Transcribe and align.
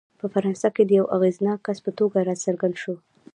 په 0.19 0.25
فرانسه 0.33 0.67
کې 0.75 0.83
د 0.85 0.91
یوه 0.99 1.11
اغېزناک 1.15 1.59
کس 1.65 1.77
په 1.85 1.91
توګه 1.99 2.17
راڅرګند 2.27 2.75
شو. 2.81 2.95